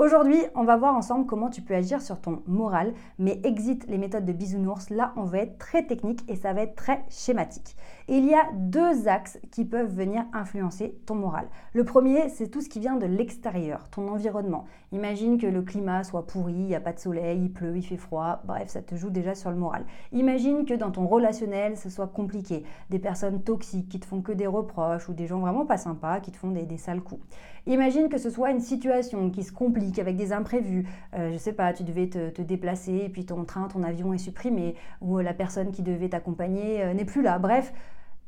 [0.00, 3.98] Aujourd'hui, on va voir ensemble comment tu peux agir sur ton moral, mais exit les
[3.98, 4.88] méthodes de bisounours.
[4.88, 7.76] Là, on va être très technique et ça va être très schématique.
[8.08, 11.48] il y a deux axes qui peuvent venir influencer ton moral.
[11.74, 14.64] Le premier, c'est tout ce qui vient de l'extérieur, ton environnement.
[14.92, 17.82] Imagine que le climat soit pourri, il n'y a pas de soleil, il pleut, il
[17.82, 19.84] fait froid, bref, ça te joue déjà sur le moral.
[20.12, 24.32] Imagine que dans ton relationnel, ce soit compliqué, des personnes toxiques qui te font que
[24.32, 27.22] des reproches ou des gens vraiment pas sympas qui te font des, des sales coups.
[27.66, 30.86] Imagine que ce soit une situation qui se complique avec des imprévus.
[31.12, 34.12] Je euh, je sais pas, tu devais te, déplacer et puis ton train, ton avion
[34.12, 37.38] est supprimé ou la personne qui devait t'accompagner euh, n'est plus là.
[37.38, 37.72] Bref,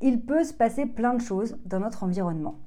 [0.00, 2.58] il peut se passer plein de choses dans notre environnement.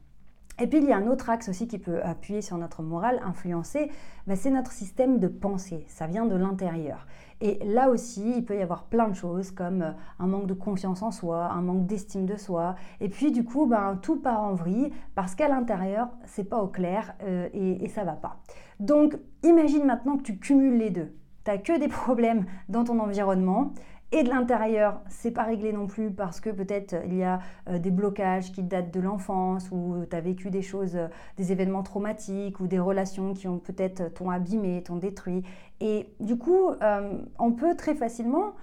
[0.59, 3.19] Et puis il y a un autre axe aussi qui peut appuyer sur notre morale,
[3.25, 3.91] influencer,
[4.25, 5.85] bah, c'est notre système de pensée.
[5.87, 7.05] Ça vient de l'intérieur.
[7.41, 10.53] Et là aussi, il peut y avoir plein de choses comme euh, un manque de
[10.53, 12.75] confiance en soi, un manque d'estime de soi.
[13.01, 16.67] Et puis du coup, ben, tout part en vrille parce qu'à l'intérieur, c'est pas au
[16.67, 18.37] clair euh, et, et ça va pas.
[18.79, 21.13] Donc imagine maintenant que tu cumules les deux.
[21.43, 23.73] Tu n'as que des problèmes dans ton environnement
[24.15, 27.79] et de l'intérieur, c'est pas réglé non plus parce que peut-être il y a euh,
[27.79, 31.83] des blocages qui datent de l'enfance ou tu as vécu des choses, euh, des événements
[31.83, 35.43] traumatiques ou des relations qui ont peut-être t'ont abîmé, t'ont détruit.
[35.81, 38.53] Et du coup, euh, on peut très facilement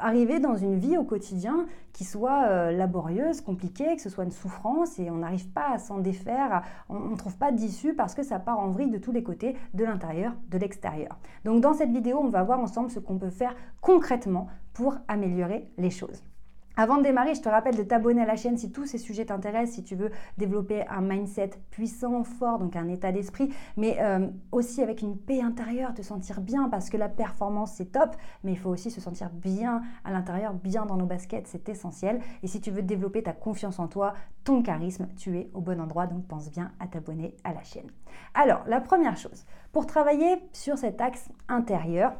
[0.00, 4.30] arriver dans une vie au quotidien qui soit euh, laborieuse, compliquée, que ce soit une
[4.30, 8.22] souffrance et on n'arrive pas à s'en défaire, on ne trouve pas d'issue parce que
[8.22, 11.18] ça part en vrille de tous les côtés, de l'intérieur, de l'extérieur.
[11.44, 15.68] Donc dans cette vidéo, on va voir ensemble ce qu'on peut faire concrètement pour améliorer
[15.76, 16.22] les choses.
[16.80, 19.24] Avant de démarrer, je te rappelle de t'abonner à la chaîne si tous ces sujets
[19.24, 24.28] t'intéressent, si tu veux développer un mindset puissant, fort, donc un état d'esprit, mais euh,
[24.52, 28.52] aussi avec une paix intérieure, te sentir bien, parce que la performance c'est top, mais
[28.52, 32.20] il faut aussi se sentir bien à l'intérieur, bien dans nos baskets, c'est essentiel.
[32.44, 35.80] Et si tu veux développer ta confiance en toi, ton charisme, tu es au bon
[35.80, 37.90] endroit, donc pense bien à t'abonner à la chaîne.
[38.34, 42.12] Alors, la première chose, pour travailler sur cet axe intérieur,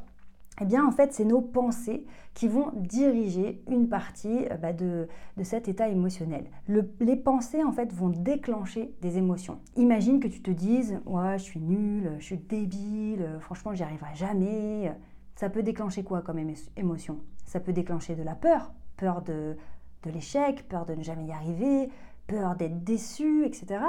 [0.61, 5.09] eh bien en fait c'est nos pensées qui vont diriger une partie euh, bah, de,
[5.43, 6.47] cet état émotionnel.
[6.69, 9.59] les pensées en fait vont déclencher des émotions.
[9.77, 14.15] Imagine que tu te dises ouais je suis nul, je suis débile, franchement j'y arriverai
[14.15, 14.93] jamais.
[15.37, 16.41] Ça peut déclencher quoi comme
[16.77, 17.19] émotion?
[17.45, 19.57] Ça peut déclencher de la peur, peur de,
[20.03, 21.89] de l'échec, peur de ne jamais y arriver,
[22.27, 23.81] peur d'être déçu, etc.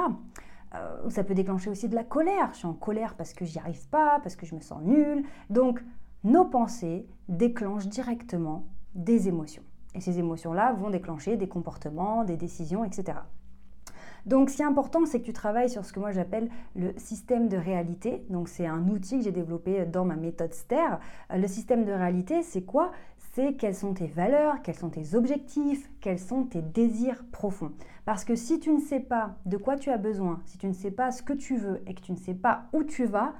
[0.74, 2.50] Euh, ça peut déclencher aussi de la colère.
[2.52, 5.24] Je suis en colère parce que j'y arrive pas, parce que je me sens nul.
[5.48, 5.82] Donc
[6.24, 9.62] nos pensées déclenchent directement des émotions.
[9.94, 13.18] Et ces émotions-là vont déclencher des comportements, des décisions, etc.
[14.26, 16.92] Donc, ce qui est important, c'est que tu travailles sur ce que moi j'appelle le
[16.98, 18.24] système de réalité.
[18.28, 20.98] Donc, c'est un outil que j'ai développé dans ma méthode STER.
[21.34, 22.92] Le système de réalité, c'est quoi?
[23.32, 27.72] C'est quelles sont tes valeurs, quels sont tes objectifs, quels sont tes désirs profonds.
[28.04, 30.72] Parce que si tu ne sais pas de quoi tu as besoin, si tu ne
[30.72, 33.34] sais pas ce que tu veux et que tu ne sais pas où tu vas,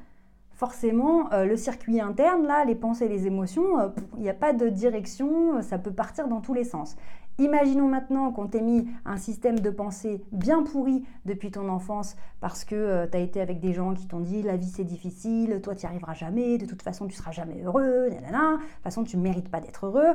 [0.60, 3.88] forcément, euh, le circuit interne, là, les pensées les émotions, euh,
[4.18, 6.96] il n'y a pas de direction, euh, ça peut partir dans tous les sens.
[7.38, 12.66] Imaginons maintenant qu'on t'ait mis un système de pensée bien pourri depuis ton enfance parce
[12.66, 15.74] que tu as été avec des gens qui t'ont dit la vie c'est difficile, toi
[15.74, 19.04] tu n'y arriveras jamais, de toute façon tu seras jamais heureux, nanana, de toute façon
[19.04, 20.12] tu ne mérites pas d'être heureux.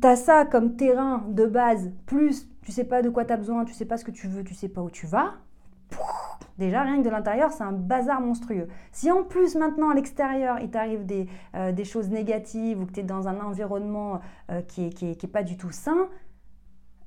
[0.00, 3.36] tu as ça comme terrain de base, plus tu sais pas de quoi tu as
[3.36, 5.34] besoin, tu sais pas ce que tu veux, tu sais pas où tu vas.
[6.58, 8.68] Déjà, rien que de l'intérieur, c'est un bazar monstrueux.
[8.92, 12.92] Si en plus maintenant à l'extérieur, il t'arrive des, euh, des, choses négatives ou que
[12.92, 14.20] tu es dans un environnement
[14.50, 16.08] euh, qui n'est pas du tout sain,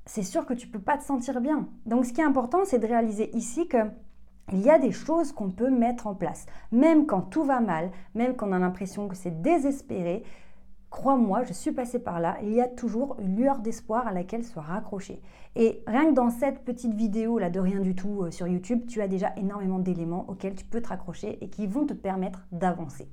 [0.04, 1.68] c'est sûr que tu peux pas te sentir bien.
[1.86, 3.78] Donc ce qui est important, c'est de réaliser ici que
[4.52, 6.46] il y a des choses qu'on peut mettre en place.
[6.72, 10.22] Même quand tout va mal, même quand on a l'impression que c'est désespéré,
[10.90, 14.42] Crois-moi, je suis passée par là, il y a toujours une lueur d'espoir à laquelle
[14.42, 15.20] se raccrocher.
[15.54, 18.86] Et rien que dans cette petite vidéo là de rien du tout euh, sur YouTube,
[18.86, 22.46] tu as déjà énormément d'éléments auxquels tu peux te raccrocher et qui vont te permettre
[22.52, 23.06] d'avancer.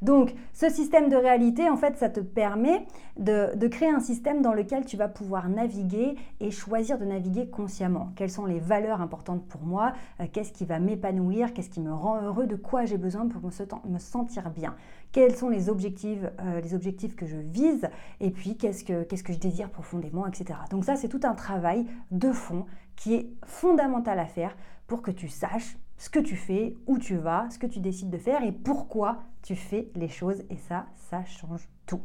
[0.00, 2.86] Donc, ce système de réalité, en fait, ça te permet
[3.18, 8.12] de, créer un système dans lequel tu vas pouvoir naviguer et choisir de naviguer consciemment.
[8.14, 9.92] Quelles sont les valeurs importantes pour moi?
[10.20, 11.52] Euh, Qu'est-ce qui va m'épanouir?
[11.52, 12.46] Qu'est-ce qui me rend heureux?
[12.46, 14.76] De quoi j'ai besoin pour me, sentir bien?
[15.12, 17.88] Quels sont les objectifs, euh, les objectifs que je vise
[18.20, 20.58] Et puis, qu'est-ce que, qu'est-ce que je désire profondément, etc.
[20.70, 22.66] Donc ça, c'est tout un travail de fond
[22.96, 24.56] qui est fondamental à faire
[24.86, 28.10] pour que tu saches ce que tu fais, où tu vas, ce que tu décides
[28.10, 30.44] de faire et pourquoi tu fais les choses.
[30.50, 32.02] Et ça, ça change tout.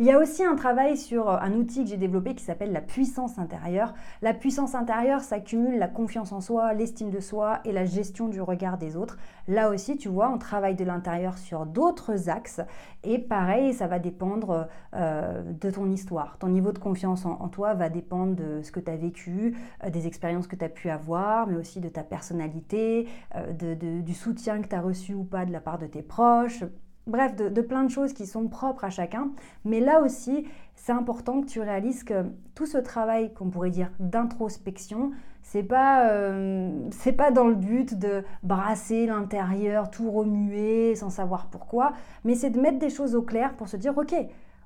[0.00, 2.80] Il y a aussi un travail sur un outil que j'ai développé qui s'appelle la
[2.80, 3.94] puissance intérieure.
[4.22, 8.26] La puissance intérieure, ça cumule la confiance en soi, l'estime de soi et la gestion
[8.26, 9.18] du regard des autres.
[9.46, 12.60] Là aussi, tu vois, on travaille de l'intérieur sur d'autres axes
[13.04, 16.38] et pareil, ça va dépendre euh, de ton histoire.
[16.38, 19.90] Ton niveau de confiance en, toi va dépendre de ce que tu as vécu, euh,
[19.90, 23.06] des expériences que tu as pu avoir, mais aussi de ta personnalité,
[23.36, 26.64] euh, du soutien que tu as reçu ou pas de la part de tes proches
[27.06, 29.30] bref, de, plein de choses qui sont propres à chacun.
[29.64, 32.24] Mais là aussi, c'est important que tu réalises que
[32.54, 35.12] tout ce travail qu'on pourrait dire d'introspection,
[35.42, 41.92] c'est pas, euh, pas dans le but de brasser l'intérieur, tout remuer sans savoir pourquoi,
[42.24, 44.14] mais c'est de mettre des choses au clair pour se dire, ok,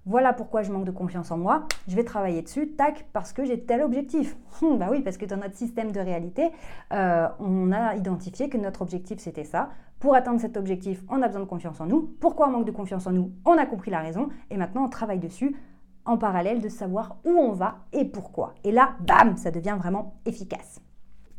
[0.09, 3.45] voilà pourquoi je manque de confiance en moi, je vais travailler dessus, tac, parce que
[3.45, 4.37] j'ai tel objectif.
[4.63, 6.51] Hum, bah oui, parce que dans notre système de réalité,
[6.95, 9.69] euh, on a identifié que notre objectif c'était ça.
[10.01, 12.15] Pour atteindre cet objectif, on a besoin de confiance en nous.
[12.21, 13.33] Pourquoi on manque de confiance en nous?
[13.45, 15.57] On a compris la raison et maintenant on travaille dessus
[16.05, 18.55] en parallèle de savoir où on va et pourquoi.
[18.63, 20.81] Et là, bam, ça devient vraiment efficace.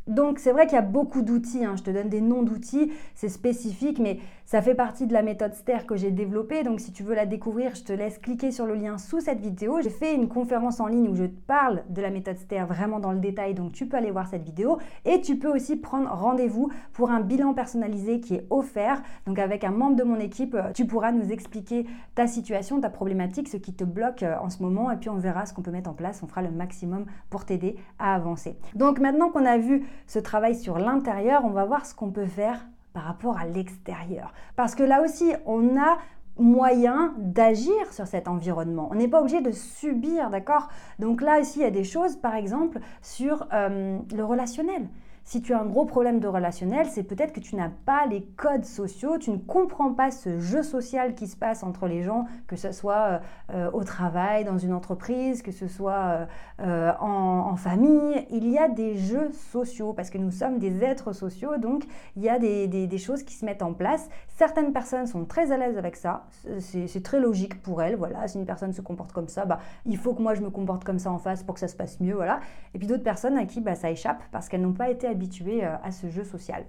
[0.10, 1.76] Donc c'est vrai qu'il y a beaucoup d'outils, hein.
[1.78, 5.54] je te donne des noms d'outils, c'est spécifique, mais ça fait partie de la méthode
[5.54, 6.64] STER que j'ai développée.
[6.64, 9.40] Donc si tu veux la découvrir, je te laisse cliquer sur le lien sous cette
[9.40, 9.80] vidéo.
[9.84, 13.00] J'ai fait une conférence en ligne où je te parle de la méthode STER vraiment
[13.00, 14.80] dans le détail, donc tu peux aller voir cette vidéo.
[15.06, 19.04] Et tu peux aussi prendre rendez-vous pour un bilan personnalisé qui est offert.
[19.28, 21.86] Donc avec un membre de mon équipe, tu pourras nous expliquer
[22.16, 25.18] ta situation, ta problématique, ce qui te bloque euh, en ce moment, et puis on
[25.18, 26.24] verra ce qu'on peut mettre en place.
[26.24, 28.58] On fera le maximum pour t'aider à avancer.
[28.74, 32.26] Donc maintenant qu'on a vu ce travail sur l'intérieur, on va voir ce qu'on peut
[32.26, 34.34] faire par rapport à l'extérieur.
[34.56, 35.98] Parce que là aussi, on a
[36.38, 38.88] moyen d'agir sur cet environnement.
[38.92, 40.70] On n'est pas obligé de subir, d'accord?
[40.98, 44.88] Donc là aussi, il y a des choses, par exemple, sur euh, le relationnel.
[45.30, 48.24] Si tu as un gros problème de relationnel, c'est peut-être que tu n'as pas les
[48.24, 52.26] codes sociaux, tu ne comprends pas ce jeu social qui se passe entre les gens,
[52.48, 53.20] que ce soit euh,
[53.54, 56.28] euh, au travail, dans une entreprise, que ce soit
[56.60, 58.26] euh, en, famille.
[58.32, 61.84] Il y a des jeux sociaux parce que nous sommes des êtres sociaux, donc
[62.16, 64.10] il y a des, choses qui se mettent en place.
[64.30, 66.26] Certaines personnes sont très à l'aise avec ça,
[66.58, 67.98] c'est très logique pour elles.
[67.98, 70.50] Voilà, si une personne se comporte comme ça, bah, il faut que moi je me
[70.50, 72.16] comporte comme ça en face pour que ça se passe mieux.
[72.16, 72.40] Voilà.
[72.74, 75.66] Et puis d'autres personnes à qui bah, ça échappe parce qu'elles n'ont pas été habitué
[75.66, 76.64] euh, à ce jeu social.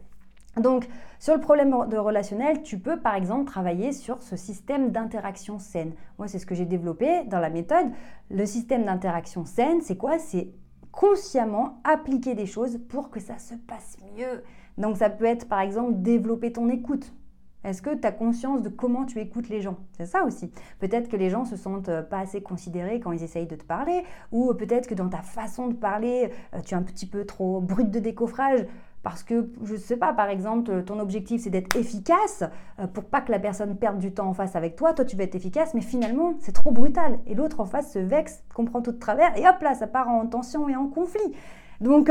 [0.57, 0.89] Donc,
[1.21, 5.93] sur le problème de relationnel, tu peux par exemple travailler sur ce système d'interaction saine.
[6.19, 7.87] Moi, c'est ce que j'ai développé dans la méthode.
[8.31, 10.19] Le système d'interaction saine, c'est quoi?
[10.19, 10.51] C'est
[10.91, 14.43] consciemment appliquer des choses pour que ça se passe mieux.
[14.77, 17.13] Donc, ça peut être par exemple développer ton écoute.
[17.63, 19.77] Est-ce que tu as conscience de comment tu écoutes les gens?
[19.93, 20.51] C'est ça aussi.
[20.79, 23.65] Peut-être que les gens se sentent euh, pas assez considérés quand ils essayent de te
[23.65, 24.03] parler,
[24.33, 27.61] ou peut-être que dans ta façon de parler, euh, tu es un petit peu trop
[27.61, 28.67] brut de décoffrage.
[29.03, 32.45] Parce que, je ne sais pas, par exemple, ton objectif c'est d'être efficace
[32.79, 34.95] euh, pour pas que la personne perde du temps en face avec toi.
[34.95, 37.19] Toi, tu vas être efficace, mais finalement, c'est trop brutal.
[37.27, 40.09] Et l'autre en face se vexe, comprend tout de travers, et hop là, ça part
[40.09, 41.35] en tension et en conflit.
[41.81, 42.11] Donc,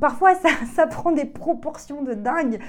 [0.00, 2.60] parfois, ça, ça prend des proportions de dingue.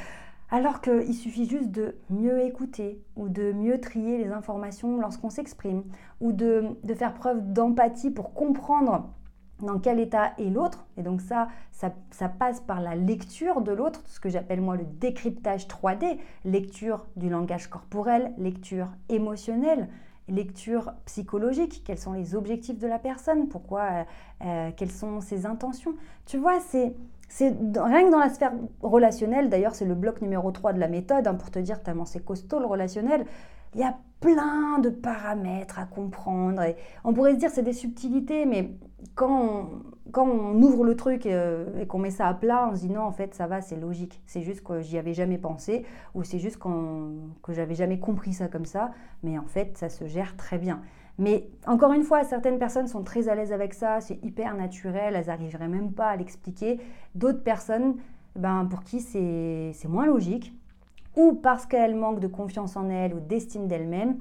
[0.53, 5.81] Alors qu'il suffit juste de mieux écouter ou de mieux trier les informations lorsqu'on s'exprime
[6.21, 9.09] ou de, faire preuve d'empathie pour comprendre
[9.63, 10.85] dans quel état est l'autre.
[10.95, 14.85] Et donc ça, ça, passe par la lecture de l'autre, ce que j'appelle moi le
[14.85, 19.89] décryptage 3D, lecture du langage corporel, lecture émotionnelle,
[20.27, 24.03] lecture psychologique, quels sont les objectifs de la personne, pourquoi, euh,
[24.45, 25.95] euh, quelles sont ses intentions.
[26.27, 26.93] Tu vois, c'est
[27.35, 28.53] c'est rien que dans la sphère
[28.83, 32.05] relationnelle, d'ailleurs c'est le bloc numéro 3 de la méthode, hein, pour te dire tellement
[32.05, 33.25] c'est costaud le relationnel,
[33.73, 36.61] il y a plein de paramètres à comprendre.
[36.61, 38.71] Et on pourrait se dire c'est des subtilités, mais
[39.15, 39.69] quand on,
[40.11, 42.89] quand on ouvre le truc euh, et, qu'on met ça à plat, on se dit
[42.89, 44.21] non, en fait, ça va, c'est logique.
[44.25, 48.47] C'est juste que j'y avais jamais pensé ou c'est juste que j'avais jamais compris ça
[48.47, 48.91] comme ça.
[49.23, 50.81] Mais en fait, ça se gère très bien.
[51.17, 55.15] Mais encore une fois, certaines personnes sont très à l'aise avec ça, c'est hyper naturel,
[55.15, 56.79] elles n'arriveraient même pas à l'expliquer.
[57.13, 57.97] D'autres personnes,
[58.35, 60.53] ben, pour qui c'est moins logique,
[61.15, 64.17] ou parce qu'elles manquent de confiance en elles ou d'estime d'elles-mêmes,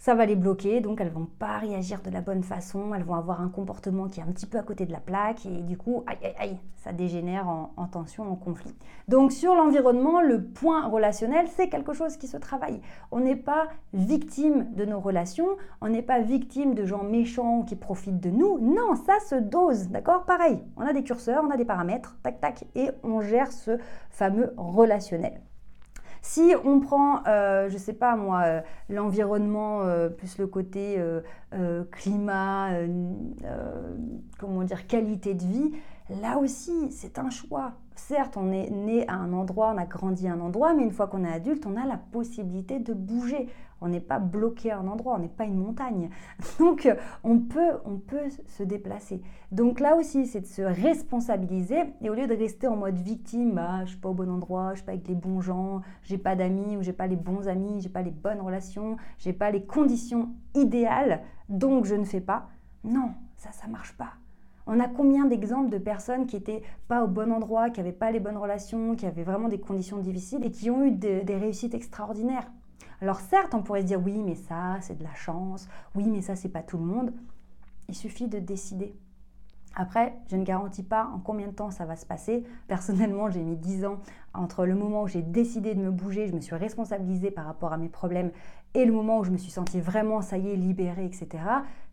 [0.00, 3.16] ça va les bloquer, donc elles vont pas réagir de la bonne façon, elles vont
[3.16, 5.76] avoir un comportement qui est un petit peu à côté de la plaque et du
[5.76, 8.74] coup, aïe aïe aïe, ça dégénère en, en tension, en conflit.
[9.08, 12.80] Donc sur l'environnement, le point relationnel, c'est quelque chose qui se travaille.
[13.10, 15.48] On n'est pas victime de nos relations,
[15.80, 18.60] on n'est pas victime de gens méchants qui profitent de nous.
[18.60, 20.26] Non, ça se dose, d'accord?
[20.26, 23.78] Pareil, on a des curseurs, on a des paramètres, tac tac, et on gère ce
[24.10, 25.40] fameux relationnel.
[26.28, 31.02] Si on prend, euh, je ne sais pas moi, euh, l'environnement, euh, plus le côté
[31.90, 32.68] climat,
[34.38, 35.72] comment dire, qualité de vie,
[36.22, 37.72] Là aussi, c'est un choix.
[37.94, 40.90] Certes, on est né à un endroit, on a grandi à un endroit, mais une
[40.90, 43.48] fois qu'on est adulte, on a la possibilité de bouger.
[43.80, 46.10] On n'est pas bloqué à un endroit, on n'est pas une montagne.
[46.58, 46.88] Donc,
[47.22, 49.22] on peut, on peut se déplacer.
[49.50, 53.52] Donc là aussi, c'est de se responsabiliser et au lieu de rester en mode victime,
[53.54, 56.18] bah, je suis pas au bon endroit, je suis pas avec les bons gens, j'ai
[56.18, 59.50] pas d'amis ou j'ai pas les bons amis, j'ai pas les bonnes relations, j'ai pas
[59.50, 62.48] les conditions idéales, donc je ne fais pas.
[62.84, 64.12] Non, ça, ça marche pas.
[64.66, 68.10] On a combien d'exemples de personnes qui n'étaient pas au bon endroit, qui n'avaient pas
[68.10, 71.72] les bonnes relations, qui avaient vraiment des conditions difficiles et qui ont eu des réussites
[71.72, 72.50] extraordinaires?
[73.00, 76.20] Alors certes, on pourrait se dire oui, mais ça, c'est de la chance, oui, mais
[76.20, 77.12] ça, c'est pas tout le monde.
[77.88, 78.94] Il suffit de décider.
[79.74, 82.44] Après, je ne garantis pas en combien de temps ça va se passer.
[82.66, 84.00] Personnellement, j'ai mis 10 ans
[84.34, 87.72] entre le moment où j'ai décidé de me bouger, je me suis responsabilisée par rapport
[87.72, 88.32] à mes problèmes,
[88.74, 91.28] et le moment où je me suis sentie vraiment, ça y est, libérée, etc.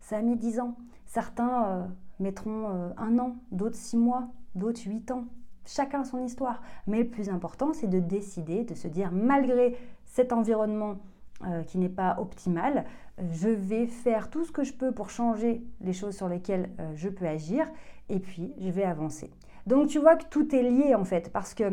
[0.00, 0.76] Ça a mis 10 ans.
[1.06, 1.86] Certains euh,
[2.18, 5.24] mettront euh, un an, d'autres 6 mois, d'autres 8 ans.
[5.66, 6.62] Chacun son histoire.
[6.86, 10.96] Mais le plus important, c'est de décider, de se dire, malgré cet environnement
[11.44, 12.86] euh, qui n'est pas optimal,
[13.32, 16.92] je vais faire tout ce que je peux pour changer les choses sur lesquelles euh,
[16.94, 17.66] je peux agir
[18.08, 19.30] et puis je vais avancer.
[19.66, 21.64] Donc tu vois que tout est lié en fait parce que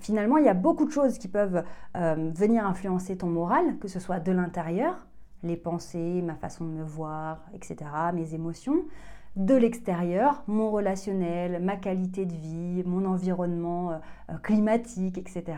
[0.00, 1.62] finalement il y a beaucoup de choses qui peuvent
[1.96, 5.06] euh, venir influencer ton moral, que ce soit de l'intérieur,
[5.42, 7.76] les pensées, ma façon de me voir, etc.,
[8.12, 8.84] mes émotions,
[9.38, 14.00] de l'extérieur, mon relationnel, ma qualité de vie, mon environnement
[14.42, 15.56] climatique, etc.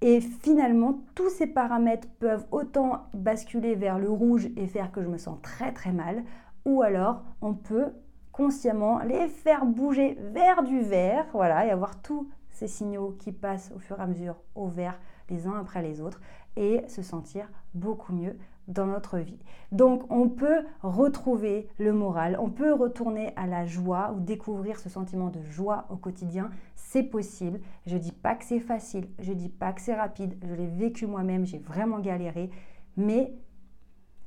[0.00, 5.08] Et finalement, tous ces paramètres peuvent autant basculer vers le rouge et faire que je
[5.08, 6.24] me sens très très mal,
[6.66, 7.92] ou alors on peut
[8.32, 13.72] consciemment les faire bouger vers du vert, voilà, et avoir tous ces signaux qui passent
[13.74, 14.98] au fur et à mesure au vert
[15.30, 16.20] les uns après les autres
[16.56, 18.36] et se sentir beaucoup mieux
[18.68, 19.38] dans notre vie.
[19.72, 24.88] Donc on peut retrouver le moral, on peut retourner à la joie ou découvrir ce
[24.88, 27.60] sentiment de joie au quotidien, c'est possible.
[27.86, 31.06] Je dis pas que c'est facile, je dis pas que c'est rapide, je l'ai vécu
[31.06, 32.50] moi-même, j'ai vraiment galéré,
[32.96, 33.34] mais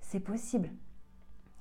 [0.01, 0.69] c'est possible.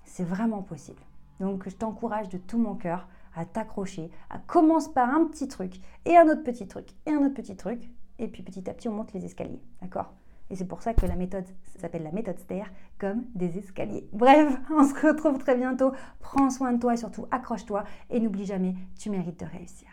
[0.05, 1.03] C'est vraiment possible.
[1.41, 5.75] Donc je t'encourage de tout mon cœur à t'accrocher, à commencer par un petit truc
[6.05, 8.89] et un autre petit truc et un autre petit truc et puis petit à petit
[8.89, 10.15] on monte les escaliers, d'accord?
[10.51, 11.45] Et c'est pour ça que la méthode
[11.79, 12.65] s'appelle la méthode STER,
[12.99, 14.09] comme des escaliers.
[14.13, 15.93] Bref, on se retrouve très bientôt.
[16.21, 17.85] Prends soin de toi et surtout accroche-toi.
[18.11, 19.89] Et n'oublie jamais, tu mérites de réussir.